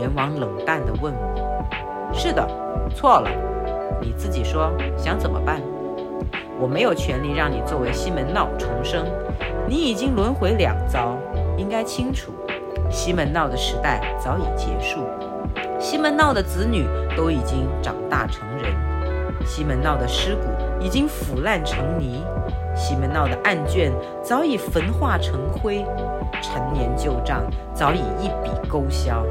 [0.00, 2.46] 阎王冷淡地问我：“是的，
[2.94, 3.30] 错了，
[4.00, 5.60] 你自己说想怎么办？
[6.60, 9.04] 我没有权利让你作为西门闹重生，
[9.66, 11.16] 你已经轮回两遭，
[11.56, 12.32] 应该清楚，
[12.90, 15.00] 西门闹的时代早已结束。
[15.80, 16.84] 西门闹的子女
[17.16, 18.74] 都已经长大成人，
[19.46, 20.42] 西门闹的尸骨
[20.80, 22.24] 已经腐烂成泥，
[22.74, 25.84] 西门闹的案卷早已焚化成灰，
[26.42, 29.24] 陈年旧账早已一笔勾销。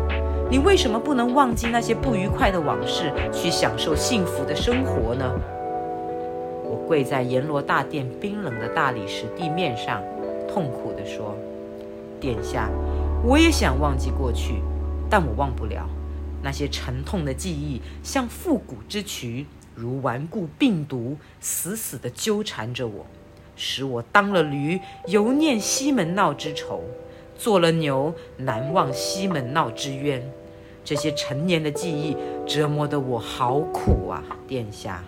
[0.50, 5.30] 你为什么不能忘记那些不愉快的往事，去享受幸福的生活呢？
[6.64, 10.02] 我跪在阎罗大殿冰冷的大理石地面上，
[10.48, 11.36] 痛苦地说
[12.22, 12.70] ：“殿下，
[13.26, 14.62] 我也想忘记过去，
[15.10, 15.86] 但我忘不了。
[16.44, 23.06] 那些沉痛的记忆，像复古之渠，如顽固病毒，死死地纠缠着我，
[23.56, 26.84] 使我当了驴，犹念西门闹之仇。”
[27.38, 30.28] 做了牛，难忘西门闹之冤。
[30.84, 32.18] 这些陈年的记忆
[32.48, 35.04] 折磨得我好苦啊，殿下。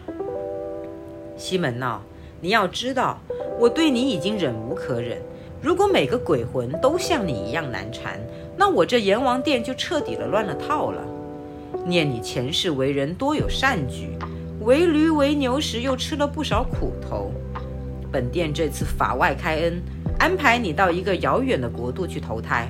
[1.35, 2.03] 西门闹，
[2.39, 3.19] 你要知道，
[3.57, 5.19] 我对你已经忍无可忍。
[5.59, 8.19] 如果每个鬼魂都像你一样难缠，
[8.55, 11.01] 那我这阎王殿就彻底的乱了套了。
[11.85, 14.09] 念你前世为人多有善举，
[14.61, 17.31] 为驴为牛时又吃了不少苦头。
[18.11, 19.81] 本殿这次法外开恩。
[20.17, 22.69] 安排你到一个遥远的国度去投胎，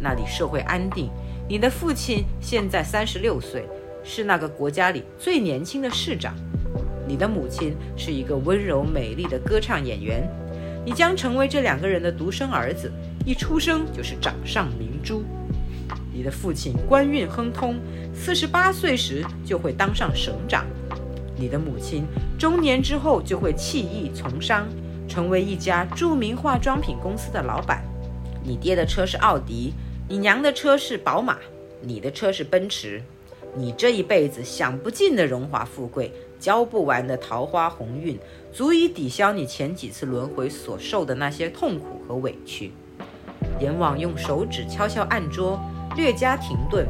[0.00, 1.10] 那里社会安定。
[1.46, 3.66] 你的父亲现在三十六岁，
[4.02, 6.34] 是那个国家里最年轻的市长。
[7.06, 10.26] 你的母亲是一个温柔美丽的歌唱演员。
[10.82, 12.90] 你将成为这两个人的独生儿子，
[13.26, 15.22] 一出生就是掌上明珠。
[16.18, 17.76] 你的父亲官运亨通，
[18.12, 20.66] 四十八岁时就会当上省长。
[21.36, 22.04] 你的母亲
[22.36, 24.66] 中年之后就会弃艺从商。
[25.06, 27.84] 成为一家著名化妆品公司的老板，
[28.44, 29.72] 你爹的车是奥迪，
[30.08, 31.38] 你娘的车是宝马，
[31.80, 33.00] 你的车是奔驰，
[33.54, 38.18] 你这一辈子享不尽的荣华富贵，交不完的桃花红运，
[38.52, 42.72] 足以抵消你前几次轮回所受的那些痛苦和委屈。
[43.60, 45.58] 阎王用手指敲敲案桌，
[45.98, 46.86] 略加停顿，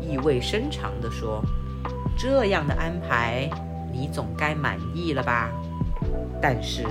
[0.00, 1.40] 意味深长地说
[2.18, 3.48] ：“这样的安排，
[3.92, 5.48] 你总该满意了吧？”
[6.42, 6.84] 但是。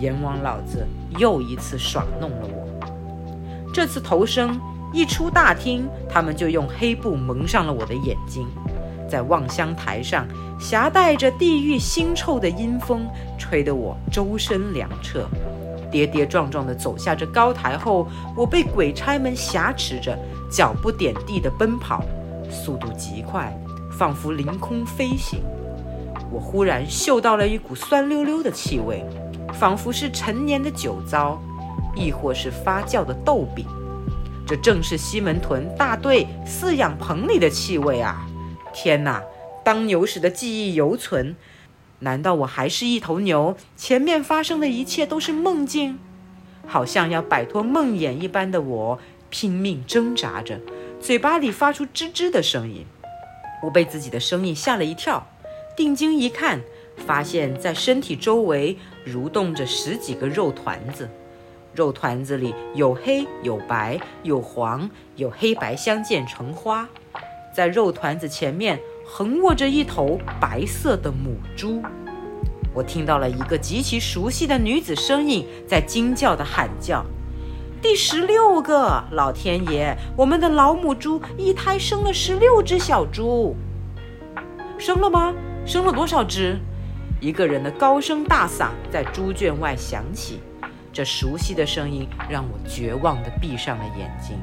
[0.00, 0.84] 阎王老子
[1.16, 3.72] 又一次耍弄了我。
[3.72, 4.58] 这次投生
[4.92, 8.48] 一出大厅，他们就用黑布蒙上了我的眼睛。
[9.08, 10.26] 在望乡台上，
[10.58, 13.06] 夹带着地狱腥臭的阴风，
[13.38, 15.28] 吹得我周身凉彻。
[15.88, 20.18] 跌跌撞撞地走下这高台后，我被鬼差们挟持着，
[20.52, 22.04] 脚不点地的奔跑，
[22.50, 23.50] 速度极快，
[23.90, 25.40] 仿佛凌空飞行。
[26.30, 29.02] 我忽然嗅到了一股酸溜溜的气味。
[29.54, 31.40] 仿佛是陈年的酒糟，
[31.94, 33.66] 亦或是发酵的豆饼，
[34.46, 38.26] 这正是西门屯大队饲养棚里的气味啊！
[38.72, 39.22] 天哪，
[39.62, 41.36] 当牛时的记忆犹存，
[42.00, 43.56] 难道我还是一头牛？
[43.76, 45.98] 前面发生的一切都是梦境？
[46.66, 48.98] 好像要摆脱梦魇一般的我，
[49.32, 50.60] 拼命挣扎着，
[51.00, 52.84] 嘴巴里发出吱吱的声音。
[53.64, 55.26] 我被自己的声音吓了一跳，
[55.76, 56.60] 定睛一看。
[57.06, 58.76] 发现，在身体周围
[59.06, 61.08] 蠕动着十几个肉团子，
[61.74, 66.86] 肉团子里有黑有白有黄，有黑白相间成花。
[67.56, 71.82] 在肉团子前面横卧着一头白色的母猪。
[72.74, 77.04] 我听到了一个极其熟悉的女子声音在惊叫的喊叫
[77.82, 83.56] ：“第十六个，老天爷，我们的老母猪一胎生了十六只小猪。
[84.78, 85.34] 生了吗？
[85.66, 86.56] 生了多少只？”
[87.20, 90.38] 一个人的高声大嗓在猪圈外响起，
[90.92, 94.36] 这熟悉的声音让我绝望地闭上了眼睛。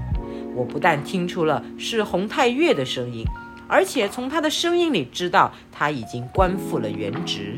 [0.54, 3.26] 我不但听出了是洪太岳的声音，
[3.70, 7.58] 而且从他的声音里知道他已经官复了原职。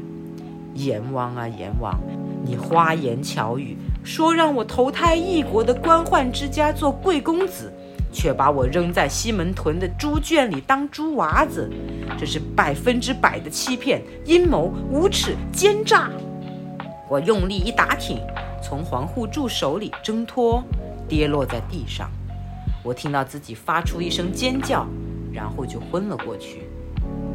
[0.75, 1.99] 阎王啊阎王，
[2.45, 7.71] 你花言巧语说让我投胎异国的官宦之家做贵公子。
[8.13, 11.71] 却把我扔在西门屯的猪圈里当猪娃子，
[12.19, 16.09] 这是百分之百的欺骗、阴谋、无耻、奸诈！
[17.09, 18.19] 我用力一打挺，
[18.61, 20.61] 从黄护柱手里挣脱，
[21.07, 22.11] 跌落在地上。
[22.83, 24.85] 我听到自己发出一声尖叫，
[25.31, 26.63] 然后就昏了过去。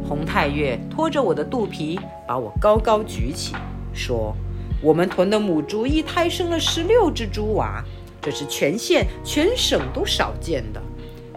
[0.06, 1.98] 洪太岳拖着我的肚皮，
[2.28, 3.54] 把我高高举起，
[3.94, 4.36] 说
[4.80, 7.82] ：“我们屯的母猪一胎生了十六只猪娃。”
[8.20, 10.82] 这是全县全省都少见的，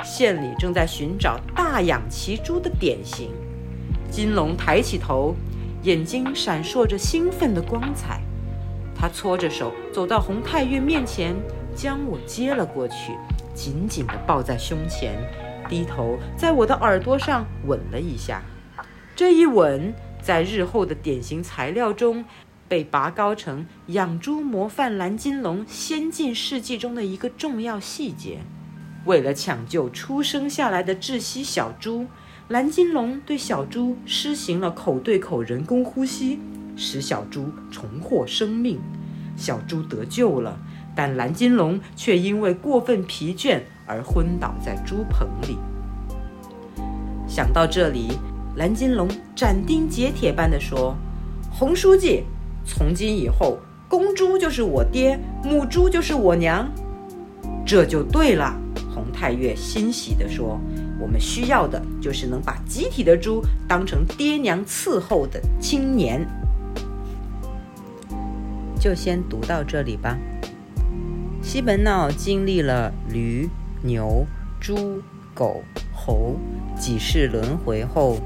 [0.04, 3.30] 县里正在寻找大养奇猪的典型。
[4.10, 5.36] 金龙抬起头，
[5.84, 8.22] 眼睛闪烁着兴奋的光彩。
[8.96, 11.36] 他搓着手走到洪太岳面前，
[11.76, 13.16] 将我接了过去，
[13.54, 15.16] 紧紧地抱在胸前，
[15.70, 18.42] 低头在我的耳朵上吻了一下。
[19.16, 22.26] 这一吻，在日后的典型材料中。
[22.70, 28.38] 被拔高成养猪模范蓝金龙先进事迹中的一个重要细节。
[29.06, 32.06] 为了抢救出生下来的窒息小猪，
[32.48, 36.40] 蓝金龙对小猪施行了口对口人工呼吸，
[36.76, 38.80] 使小猪重获生命，
[39.36, 40.60] 小猪得救了。
[40.96, 45.58] 但蓝金龙却因为过分疲倦而昏倒在猪棚里。
[47.26, 48.10] 想到这里，
[48.58, 50.96] 蓝金龙斩钉截铁般地说
[51.50, 52.24] ：“洪书记，
[52.70, 53.58] 从今以后，
[53.88, 56.70] 公猪就是我爹，母猪就是我娘。”
[57.66, 58.56] 这就对了。
[58.94, 60.60] 洪太岳欣喜地说
[61.02, 66.26] ：“我们需要的就是能把集体的猪当成爹娘伺候的青年。”
[68.80, 70.18] 就先读到这里吧。
[71.42, 73.50] 西门闹经历了驴、
[73.82, 74.26] 牛、
[74.60, 75.02] 猪、
[75.34, 75.62] 狗、
[75.94, 76.36] 猴
[76.78, 78.18] 几世轮回后，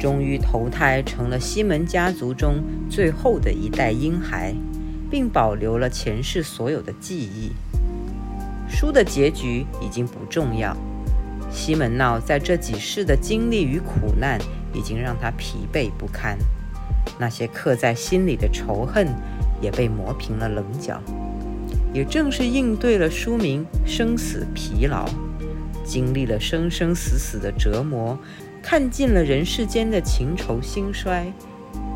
[0.00, 4.54] 终于投胎成了西门家族中最后的一代婴孩，
[5.10, 7.52] 并保留了前世所有的记忆。
[8.68, 10.76] 书的结局已经不重要，
[11.50, 14.38] 西门闹在这几世的经历与苦难，
[14.74, 16.36] 已经让他疲惫不堪，
[17.18, 19.06] 那些刻在心里的仇恨
[19.60, 21.00] 也被磨平了棱角。
[21.94, 25.08] 也正是应对了书名“生死疲劳”，
[25.82, 28.18] 经历了生生死死的折磨，
[28.68, 31.32] 看尽了人世间的情愁兴衰，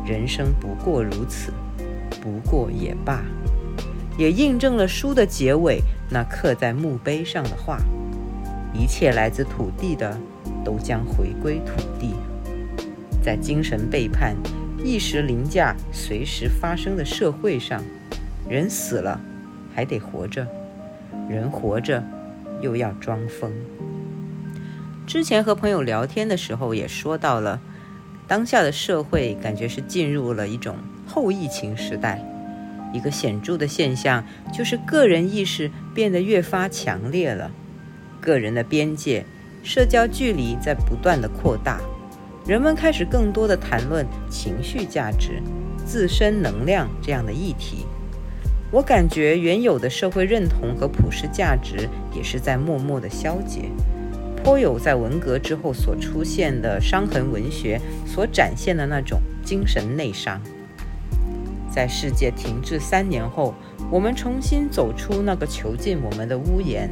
[0.05, 1.51] 人生不过如此，
[2.21, 3.25] 不过也罢。
[4.17, 7.77] 也印证了书的结尾那刻在墓碑上的话
[8.73, 10.17] ：“一切来自土地的，
[10.63, 12.15] 都将回归土地。”
[13.21, 14.33] 在精神背叛、
[14.81, 17.83] 意识凌驾随时发生的社会上，
[18.47, 19.19] 人死了。
[19.75, 20.47] 还得活着，
[21.29, 22.01] 人活着
[22.61, 23.51] 又要装疯。
[25.11, 27.59] 之前和朋友聊天的时候也说到了，
[28.29, 32.23] 当下的社会感觉是进入了一种后疫情时代。
[32.93, 37.51] 一个显著的现象就是个人意识变得越发强烈了，
[38.21, 39.25] 个人的边界、
[39.63, 41.81] 社交距离在不断的扩大，
[42.47, 45.43] 人们开始更多的谈论情绪价值、
[45.85, 47.85] 自身能量这样的议题。
[48.71, 53.69] 我感觉原有的社会认同和普世价值也是在默默的消解，
[54.43, 60.41] 颇有在文革之后所出现的伤痕文学所展现的那种精神内伤。
[61.69, 63.53] 在世界停滞三年后，
[63.89, 66.89] 我们重新走出那个囚禁我们的屋檐，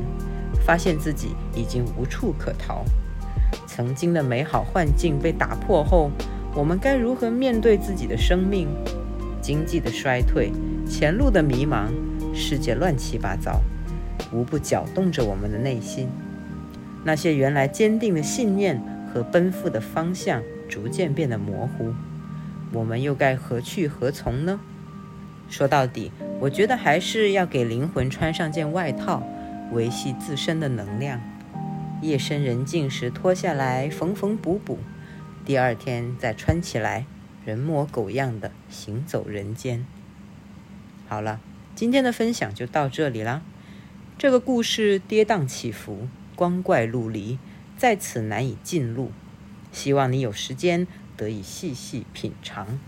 [0.65, 2.85] 发现自己已经无处可逃。
[3.67, 6.11] 曾经的美好幻境被打破后，
[6.55, 8.67] 我们该如何面对自己的生命？
[9.41, 10.51] 经济的衰退。
[10.87, 11.89] 前路的迷茫，
[12.33, 13.61] 世界乱七八糟，
[14.31, 16.07] 无不搅动着我们的内心。
[17.03, 18.81] 那些原来坚定的信念
[19.11, 21.93] 和奔赴的方向，逐渐变得模糊。
[22.71, 24.59] 我们又该何去何从呢？
[25.49, 29.23] 说到底，我觉得还是要给灵魂穿上件外套，
[29.71, 31.19] 维系自身的能量。
[32.01, 34.77] 夜深人静时脱下来缝缝补补，
[35.43, 37.05] 第二天再穿起来，
[37.43, 39.85] 人模狗样的行走人间。
[41.07, 41.39] 好了，
[41.73, 43.41] 今天的分享就到这里啦。
[44.17, 46.07] 这个故事跌宕起伏，
[46.39, 47.37] 光怪陆离，
[47.77, 49.11] 在此难以进入。
[49.73, 50.87] 希望你有时间
[51.17, 52.79] 得以细细品尝。